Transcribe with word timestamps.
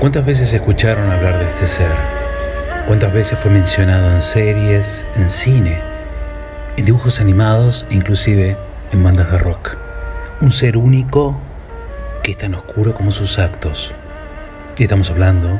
¿Cuántas 0.00 0.26
veces 0.26 0.52
escucharon 0.52 1.10
hablar 1.10 1.38
de 1.38 1.46
este 1.46 1.66
ser? 1.66 1.90
¿Cuántas 2.86 3.14
veces 3.14 3.38
fue 3.38 3.50
mencionado 3.50 4.14
en 4.14 4.20
series, 4.20 5.06
en 5.16 5.30
cine, 5.30 5.78
en 6.76 6.84
dibujos 6.84 7.18
animados 7.18 7.86
e 7.88 7.94
inclusive 7.94 8.58
en 8.92 9.02
bandas 9.02 9.32
de 9.32 9.38
rock? 9.38 9.76
Un 10.42 10.52
ser 10.52 10.76
único 10.76 11.40
que 12.22 12.32
es 12.32 12.38
tan 12.38 12.54
oscuro 12.54 12.94
como 12.94 13.10
sus 13.10 13.38
actos. 13.38 13.94
Y 14.76 14.82
estamos 14.82 15.10
hablando 15.10 15.58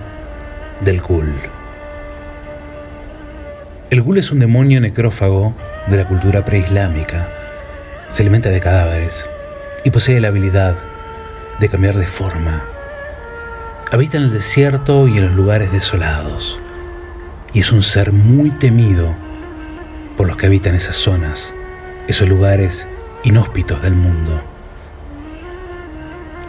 del 0.82 1.00
ghoul. 1.00 1.32
El 3.88 4.02
ghoul 4.02 4.18
es 4.18 4.30
un 4.30 4.40
demonio 4.40 4.82
necrófago 4.82 5.54
de 5.86 5.96
la 5.96 6.04
cultura 6.04 6.44
preislámica. 6.44 7.26
Se 8.10 8.22
alimenta 8.22 8.50
de 8.50 8.60
cadáveres 8.60 9.26
y 9.82 9.90
posee 9.90 10.20
la 10.20 10.28
habilidad 10.28 10.74
de 11.58 11.68
cambiar 11.70 11.96
de 11.96 12.06
forma. 12.06 12.75
Habita 13.92 14.16
en 14.16 14.24
el 14.24 14.32
desierto 14.32 15.06
y 15.06 15.16
en 15.16 15.26
los 15.26 15.34
lugares 15.36 15.70
desolados. 15.70 16.58
Y 17.52 17.60
es 17.60 17.70
un 17.70 17.84
ser 17.84 18.12
muy 18.12 18.50
temido 18.50 19.14
por 20.16 20.26
los 20.26 20.36
que 20.36 20.46
habitan 20.46 20.74
esas 20.74 20.96
zonas, 20.96 21.54
esos 22.08 22.28
lugares 22.28 22.88
inhóspitos 23.22 23.80
del 23.82 23.94
mundo. 23.94 24.42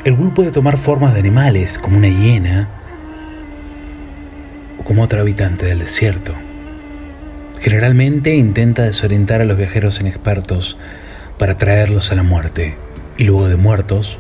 El 0.04 0.16
ghoul 0.16 0.34
puede 0.34 0.52
tomar 0.52 0.78
formas 0.78 1.14
de 1.14 1.20
animales, 1.20 1.78
como 1.78 1.98
una 1.98 2.08
hiena 2.08 2.70
o 4.80 4.84
como 4.84 5.04
otro 5.04 5.22
habitante 5.22 5.68
del 5.68 5.80
desierto. 5.80 6.34
Generalmente 7.60 8.34
intenta 8.34 8.82
desorientar 8.82 9.42
a 9.42 9.46
los 9.46 9.58
viajeros 9.58 10.00
inexpertos 10.00 10.76
para 11.38 11.56
traerlos 11.56 12.12
a 12.12 12.16
la 12.16 12.24
muerte 12.24 12.78
y 13.16 13.26
luego 13.26 13.48
de 13.48 13.58
muertos, 13.58 14.18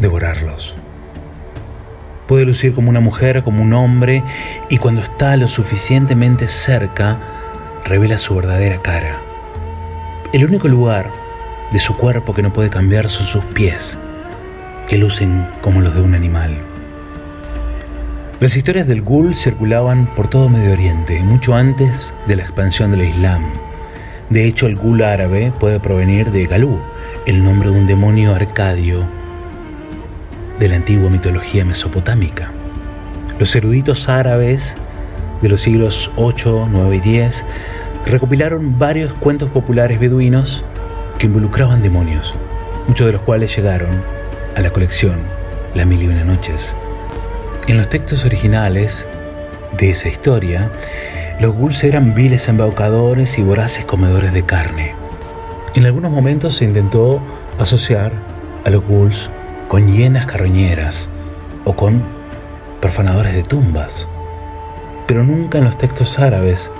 devorarlos. 0.00 0.74
Puede 2.26 2.46
lucir 2.46 2.72
como 2.72 2.88
una 2.88 3.00
mujer, 3.00 3.42
como 3.42 3.62
un 3.62 3.72
hombre 3.74 4.22
y 4.70 4.78
cuando 4.78 5.02
está 5.02 5.36
lo 5.36 5.48
suficientemente 5.48 6.48
cerca, 6.48 7.18
revela 7.84 8.18
su 8.18 8.34
verdadera 8.34 8.78
cara. 8.80 9.18
El 10.32 10.44
único 10.44 10.68
lugar 10.68 11.10
de 11.70 11.78
su 11.78 11.96
cuerpo 11.96 12.32
que 12.34 12.42
no 12.42 12.52
puede 12.52 12.70
cambiar 12.70 13.10
son 13.10 13.26
sus 13.26 13.44
pies 13.44 13.98
que 14.88 14.98
lucen 14.98 15.46
como 15.60 15.80
los 15.80 15.94
de 15.94 16.00
un 16.00 16.14
animal. 16.14 16.56
Las 18.40 18.56
historias 18.56 18.86
del 18.86 19.02
ghoul 19.02 19.34
circulaban 19.34 20.06
por 20.16 20.28
todo 20.28 20.48
Medio 20.48 20.72
Oriente, 20.72 21.20
mucho 21.22 21.54
antes 21.54 22.14
de 22.26 22.36
la 22.36 22.42
expansión 22.42 22.90
del 22.90 23.08
Islam. 23.08 23.42
De 24.30 24.46
hecho, 24.46 24.66
el 24.66 24.76
ghoul 24.76 25.02
árabe 25.02 25.52
puede 25.58 25.78
provenir 25.80 26.30
de 26.30 26.46
Galú, 26.46 26.78
el 27.26 27.44
nombre 27.44 27.70
de 27.70 27.76
un 27.76 27.86
demonio 27.86 28.34
arcadio 28.34 29.04
de 30.58 30.68
la 30.68 30.76
antigua 30.76 31.10
mitología 31.10 31.64
mesopotámica. 31.64 32.50
Los 33.38 33.54
eruditos 33.56 34.08
árabes 34.08 34.76
de 35.42 35.48
los 35.48 35.62
siglos 35.62 36.10
8, 36.16 36.68
9 36.70 36.96
y 36.96 37.00
10 37.00 37.44
recopilaron 38.06 38.78
varios 38.78 39.12
cuentos 39.14 39.50
populares 39.50 39.98
beduinos 39.98 40.64
que 41.18 41.26
involucraban 41.26 41.82
demonios, 41.82 42.34
muchos 42.86 43.06
de 43.06 43.12
los 43.12 43.22
cuales 43.22 43.54
llegaron 43.56 44.02
a 44.56 44.60
la 44.60 44.70
colección 44.70 45.16
La 45.74 45.84
Mil 45.84 46.02
y 46.02 46.06
Una 46.06 46.24
Noches. 46.24 46.72
En 47.66 47.78
los 47.78 47.88
textos 47.88 48.24
originales 48.24 49.06
de 49.76 49.90
esa 49.90 50.08
historia, 50.08 50.70
los 51.40 51.54
ghouls 51.54 51.82
eran 51.82 52.14
viles 52.14 52.48
embaucadores 52.48 53.38
y 53.38 53.42
voraces 53.42 53.84
comedores 53.84 54.32
de 54.32 54.44
carne. 54.44 54.94
En 55.74 55.86
algunos 55.86 56.12
momentos 56.12 56.54
se 56.54 56.64
intentó 56.64 57.20
asociar 57.58 58.12
a 58.64 58.70
los 58.70 58.84
ghouls 58.86 59.28
con 59.68 59.92
hienas 59.92 60.26
carroñeras 60.26 61.08
o 61.64 61.74
con 61.74 62.02
profanadores 62.80 63.34
de 63.34 63.42
tumbas, 63.42 64.08
pero 65.06 65.24
nunca 65.24 65.58
en 65.58 65.64
los 65.64 65.78
textos 65.78 66.18
árabes 66.18 66.70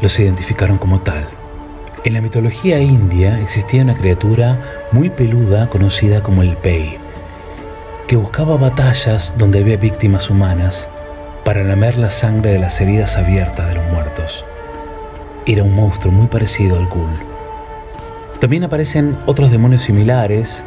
los 0.00 0.18
identificaron 0.18 0.78
como 0.78 1.00
tal. 1.00 1.26
En 2.04 2.14
la 2.14 2.20
mitología 2.20 2.78
india 2.78 3.40
existía 3.40 3.82
una 3.82 3.96
criatura 3.96 4.58
muy 4.92 5.10
peluda 5.10 5.68
conocida 5.68 6.22
como 6.22 6.42
el 6.42 6.56
Pei, 6.56 6.98
que 8.06 8.16
buscaba 8.16 8.56
batallas 8.56 9.34
donde 9.36 9.58
había 9.58 9.76
víctimas 9.76 10.30
humanas 10.30 10.88
para 11.44 11.64
lamer 11.64 11.98
la 11.98 12.10
sangre 12.10 12.52
de 12.52 12.58
las 12.60 12.80
heridas 12.80 13.16
abiertas 13.16 13.68
de 13.68 13.74
los 13.74 13.84
muertos. 13.92 14.44
Era 15.46 15.64
un 15.64 15.74
monstruo 15.74 16.12
muy 16.12 16.28
parecido 16.28 16.76
al 16.76 16.86
ghoul. 16.86 17.10
También 18.40 18.64
aparecen 18.64 19.16
otros 19.26 19.50
demonios 19.50 19.82
similares, 19.82 20.62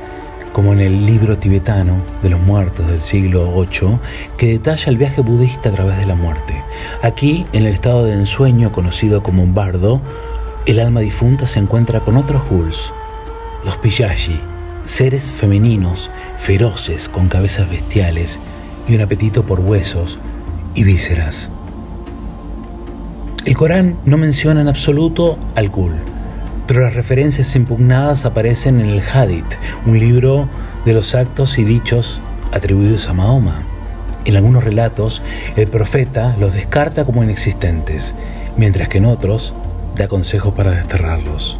como 0.59 0.73
en 0.73 0.81
el 0.81 1.05
libro 1.05 1.37
tibetano 1.37 2.01
de 2.21 2.27
los 2.27 2.41
muertos 2.41 2.85
del 2.85 3.01
siglo 3.01 3.49
VIII, 3.49 3.97
que 4.35 4.47
detalla 4.47 4.89
el 4.89 4.97
viaje 4.97 5.21
budista 5.21 5.69
a 5.69 5.71
través 5.71 5.97
de 5.97 6.05
la 6.05 6.15
muerte. 6.15 6.53
Aquí, 7.01 7.45
en 7.53 7.65
el 7.65 7.73
estado 7.73 8.03
de 8.03 8.11
ensueño 8.11 8.69
conocido 8.73 9.23
como 9.23 9.47
bardo, 9.47 10.01
el 10.65 10.81
alma 10.81 10.99
difunta 10.99 11.47
se 11.47 11.59
encuentra 11.59 12.01
con 12.01 12.17
otros 12.17 12.41
ghouls, 12.49 12.91
los 13.63 13.77
Piyashi, 13.77 14.37
seres 14.83 15.31
femeninos, 15.31 16.11
feroces, 16.37 17.07
con 17.07 17.29
cabezas 17.29 17.69
bestiales 17.69 18.37
y 18.85 18.95
un 18.95 19.01
apetito 19.01 19.43
por 19.43 19.61
huesos 19.61 20.19
y 20.75 20.83
vísceras. 20.83 21.47
El 23.45 23.55
Corán 23.55 23.95
no 24.03 24.17
menciona 24.17 24.59
en 24.59 24.67
absoluto 24.67 25.37
al 25.55 25.69
ghoul, 25.69 25.95
pero 26.69 26.81
las 26.81 26.93
referencias 26.93 27.55
impugnadas 27.55 28.25
aparecen 28.25 28.79
en 28.79 28.91
el 28.91 29.01
Hadith, 29.01 29.55
un 29.87 29.99
libro 29.99 30.47
de 30.85 30.93
los 30.93 31.15
actos 31.15 31.57
y 31.57 31.63
dichos 31.63 32.21
atribuidos 32.51 33.09
a 33.09 33.13
Mahoma. 33.13 33.63
En 34.23 34.35
algunos 34.35 34.63
relatos, 34.63 35.23
el 35.55 35.67
profeta 35.67 36.35
los 36.39 36.53
descarta 36.53 37.05
como 37.05 37.23
inexistentes, 37.23 38.13
mientras 38.55 38.87
que 38.87 38.99
en 38.99 39.07
otros 39.07 39.55
da 39.95 40.07
consejos 40.07 40.53
para 40.53 40.69
desterrarlos. 40.69 41.57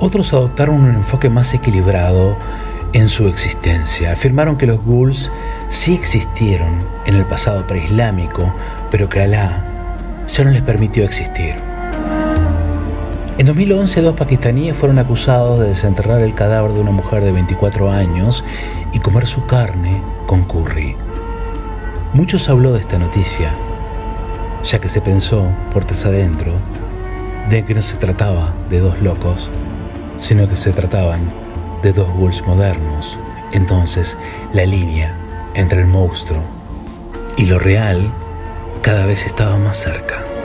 Otros 0.00 0.32
adoptaron 0.32 0.80
un 0.80 0.96
enfoque 0.96 1.28
más 1.28 1.54
equilibrado 1.54 2.36
en 2.94 3.08
su 3.08 3.28
existencia. 3.28 4.10
Afirmaron 4.10 4.58
que 4.58 4.66
los 4.66 4.84
ghouls 4.84 5.30
sí 5.70 5.94
existieron 5.94 6.80
en 7.06 7.14
el 7.14 7.24
pasado 7.24 7.64
preislámico, 7.64 8.52
pero 8.90 9.08
que 9.08 9.22
Alá 9.22 9.62
ya 10.36 10.42
no 10.42 10.50
les 10.50 10.62
permitió 10.62 11.04
existir. 11.04 11.65
En 13.38 13.44
2011, 13.44 14.00
dos 14.00 14.16
pakistaníes 14.16 14.74
fueron 14.74 14.98
acusados 14.98 15.60
de 15.60 15.68
desenterrar 15.68 16.22
el 16.22 16.34
cadáver 16.34 16.72
de 16.72 16.80
una 16.80 16.90
mujer 16.90 17.22
de 17.22 17.32
24 17.32 17.92
años 17.92 18.42
y 18.94 18.98
comer 19.00 19.26
su 19.26 19.44
carne 19.44 20.00
con 20.24 20.44
curry. 20.44 20.96
Muchos 22.14 22.48
habló 22.48 22.72
de 22.72 22.80
esta 22.80 22.98
noticia, 22.98 23.50
ya 24.64 24.78
que 24.78 24.88
se 24.88 25.02
pensó, 25.02 25.50
puertas 25.70 26.06
adentro, 26.06 26.54
de 27.50 27.62
que 27.66 27.74
no 27.74 27.82
se 27.82 27.98
trataba 27.98 28.54
de 28.70 28.80
dos 28.80 29.02
locos, 29.02 29.50
sino 30.16 30.48
que 30.48 30.56
se 30.56 30.72
trataban 30.72 31.20
de 31.82 31.92
dos 31.92 32.08
ghouls 32.16 32.42
modernos. 32.46 33.18
Entonces, 33.52 34.16
la 34.54 34.64
línea 34.64 35.14
entre 35.52 35.82
el 35.82 35.86
monstruo 35.86 36.40
y 37.36 37.44
lo 37.44 37.58
real 37.58 38.10
cada 38.80 39.04
vez 39.04 39.26
estaba 39.26 39.58
más 39.58 39.76
cerca. 39.76 40.35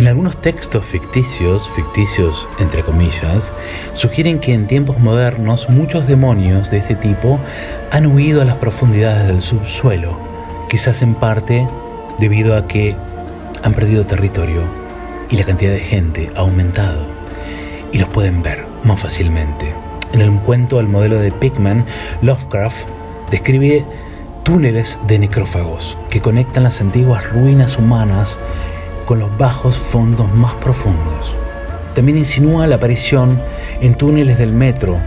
En 0.00 0.08
algunos 0.08 0.40
textos 0.40 0.86
ficticios, 0.86 1.68
ficticios 1.76 2.48
entre 2.58 2.82
comillas, 2.82 3.52
sugieren 3.92 4.38
que 4.38 4.54
en 4.54 4.66
tiempos 4.66 4.98
modernos 4.98 5.68
muchos 5.68 6.06
demonios 6.06 6.70
de 6.70 6.78
este 6.78 6.94
tipo 6.94 7.38
han 7.90 8.06
huido 8.06 8.40
a 8.40 8.46
las 8.46 8.56
profundidades 8.56 9.26
del 9.26 9.42
subsuelo, 9.42 10.18
quizás 10.70 11.02
en 11.02 11.14
parte 11.14 11.68
debido 12.18 12.56
a 12.56 12.66
que 12.66 12.96
han 13.62 13.74
perdido 13.74 14.06
territorio 14.06 14.62
y 15.28 15.36
la 15.36 15.44
cantidad 15.44 15.72
de 15.72 15.80
gente 15.80 16.30
ha 16.34 16.40
aumentado 16.40 17.00
y 17.92 17.98
los 17.98 18.08
pueden 18.08 18.42
ver 18.42 18.64
más 18.84 19.00
fácilmente. 19.00 19.74
En 20.14 20.22
el 20.22 20.32
cuento 20.32 20.80
El 20.80 20.88
modelo 20.88 21.16
de 21.16 21.30
Pickman, 21.30 21.84
Lovecraft 22.22 22.88
describe 23.30 23.84
túneles 24.44 24.98
de 25.06 25.18
necrófagos 25.18 25.98
que 26.08 26.22
conectan 26.22 26.62
las 26.62 26.80
antiguas 26.80 27.28
ruinas 27.28 27.76
humanas 27.76 28.38
con 29.10 29.18
los 29.18 29.36
bajos 29.36 29.76
fondos 29.76 30.32
más 30.32 30.54
profundos. 30.54 31.34
También 31.96 32.16
insinúa 32.16 32.68
la 32.68 32.76
aparición 32.76 33.40
en 33.80 33.96
túneles 33.96 34.38
del 34.38 34.52
metro 34.52 34.98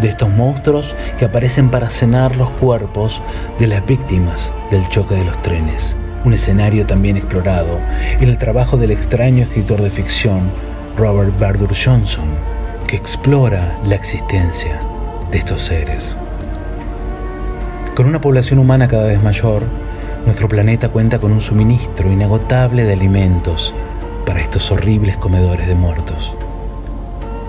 de 0.00 0.08
estos 0.08 0.28
monstruos 0.30 0.96
que 1.16 1.26
aparecen 1.26 1.70
para 1.70 1.88
cenar 1.88 2.34
los 2.34 2.50
cuerpos 2.50 3.22
de 3.60 3.68
las 3.68 3.86
víctimas 3.86 4.50
del 4.72 4.88
choque 4.88 5.14
de 5.14 5.24
los 5.26 5.40
trenes 5.42 5.94
un 6.24 6.34
escenario 6.34 6.86
también 6.86 7.16
explorado 7.16 7.78
en 8.18 8.28
el 8.28 8.36
trabajo 8.36 8.76
del 8.76 8.90
extraño 8.90 9.44
escritor 9.44 9.80
de 9.80 9.90
ficción 9.90 10.50
Robert 10.96 11.38
Bardur 11.38 11.70
Johnson, 11.72 12.26
que 12.88 12.96
explora 12.96 13.78
la 13.86 13.94
existencia 13.94 14.80
de 15.30 15.38
estos 15.38 15.62
seres. 15.62 16.16
Con 17.94 18.06
una 18.06 18.20
población 18.20 18.58
humana 18.58 18.88
cada 18.88 19.06
vez 19.06 19.22
mayor, 19.22 19.62
nuestro 20.24 20.48
planeta 20.48 20.88
cuenta 20.88 21.18
con 21.18 21.32
un 21.32 21.40
suministro 21.40 22.10
inagotable 22.10 22.84
de 22.84 22.92
alimentos 22.92 23.74
para 24.24 24.40
estos 24.40 24.70
horribles 24.70 25.16
comedores 25.16 25.66
de 25.66 25.74
muertos. 25.74 26.34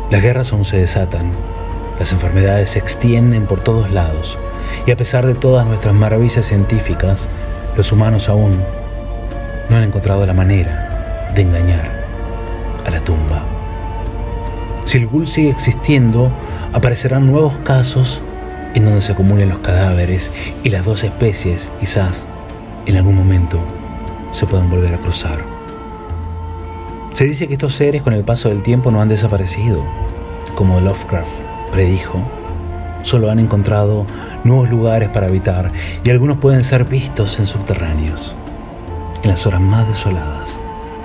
Las 0.09 0.23
guerras 0.23 0.53
aún 0.53 0.65
se 0.65 0.77
desatan, 0.77 1.31
las 1.99 2.11
enfermedades 2.11 2.71
se 2.71 2.79
extienden 2.79 3.45
por 3.45 3.59
todos 3.59 3.91
lados 3.91 4.37
Y 4.87 4.91
a 4.91 4.97
pesar 4.97 5.25
de 5.25 5.35
todas 5.35 5.65
nuestras 5.67 5.93
maravillas 5.93 6.45
científicas, 6.45 7.27
los 7.77 7.91
humanos 7.91 8.27
aún 8.27 8.59
no 9.69 9.77
han 9.77 9.83
encontrado 9.83 10.25
la 10.25 10.33
manera 10.33 11.31
de 11.35 11.43
engañar 11.43 11.89
a 12.85 12.89
la 12.89 12.99
tumba. 12.99 13.43
Si 14.83 14.97
el 14.97 15.07
ghoul 15.07 15.27
sigue 15.27 15.51
existiendo, 15.51 16.29
aparecerán 16.73 17.27
nuevos 17.27 17.53
casos 17.63 18.19
en 18.73 18.85
donde 18.85 19.01
se 19.01 19.13
acumulen 19.13 19.49
los 19.49 19.59
cadáveres 19.59 20.31
y 20.63 20.69
las 20.69 20.83
dos 20.83 21.03
especies 21.03 21.71
quizás 21.79 22.27
en 22.85 22.97
algún 22.97 23.15
momento 23.15 23.59
se 24.31 24.45
puedan 24.45 24.69
volver 24.69 24.93
a 24.93 24.97
cruzar. 24.97 25.39
Se 27.13 27.25
dice 27.25 27.47
que 27.47 27.53
estos 27.53 27.73
seres 27.73 28.01
con 28.01 28.13
el 28.13 28.23
paso 28.23 28.49
del 28.49 28.63
tiempo 28.63 28.91
no 28.91 29.01
han 29.01 29.09
desaparecido, 29.09 29.83
como 30.55 30.79
Lovecraft 30.79 31.29
predijo, 31.71 32.21
solo 33.03 33.29
han 33.29 33.39
encontrado 33.39 34.05
nuevos 34.43 34.69
lugares 34.69 35.09
para 35.09 35.27
habitar 35.27 35.71
y 36.03 36.09
algunos 36.09 36.37
pueden 36.37 36.63
ser 36.63 36.85
vistos 36.85 37.39
en 37.39 37.47
subterráneos, 37.47 38.35
en 39.23 39.29
las 39.29 39.45
horas 39.45 39.61
más 39.61 39.87
desoladas 39.87 40.59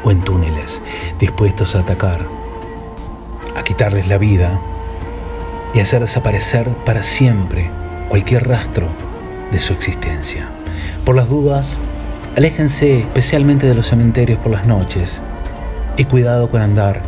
o 0.05 0.11
en 0.11 0.21
túneles 0.23 0.81
dispuestos 1.19 1.75
a 1.75 1.81
atacar, 1.81 2.21
a 3.57 3.63
quitarles 3.63 4.09
la 4.09 4.19
vida 4.19 4.59
y 5.75 5.81
hacer 5.81 6.01
desaparecer 6.01 6.69
para 6.85 7.03
siempre 7.03 7.71
cualquier 8.09 8.49
rastro 8.49 8.89
de 9.53 9.59
su 9.59 9.73
existencia. 9.73 10.57
Por 11.08 11.16
las 11.16 11.31
dudas, 11.31 11.78
aléjense 12.37 13.00
especialmente 13.00 13.66
de 13.66 13.75
los 13.75 13.87
cementerios 13.87 14.38
por 14.40 14.52
las 14.52 14.66
noches 14.66 15.22
y 15.96 16.05
cuidado 16.05 16.50
con 16.50 16.60
andar 16.60 17.00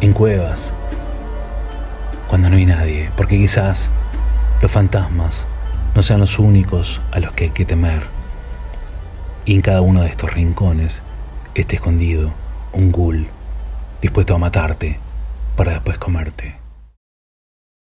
en 0.00 0.12
cuevas 0.12 0.72
cuando 2.26 2.50
no 2.50 2.56
hay 2.56 2.66
nadie, 2.66 3.10
porque 3.16 3.38
quizás 3.38 3.90
los 4.60 4.72
fantasmas 4.72 5.46
no 5.94 6.02
sean 6.02 6.18
los 6.18 6.40
únicos 6.40 7.00
a 7.12 7.20
los 7.20 7.30
que 7.30 7.44
hay 7.44 7.50
que 7.50 7.64
temer. 7.64 8.08
Y 9.44 9.54
en 9.54 9.60
cada 9.60 9.82
uno 9.82 10.00
de 10.00 10.08
estos 10.08 10.34
rincones 10.34 11.04
esté 11.54 11.76
escondido 11.76 12.32
un 12.72 12.90
ghoul 12.90 13.28
dispuesto 14.02 14.34
a 14.34 14.38
matarte 14.38 14.98
para 15.54 15.74
después 15.74 15.96
comerte. 15.96 16.57